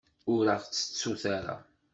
Ur 0.33 0.45
aɣ-ttettut 0.53 1.23
ara. 1.35 1.55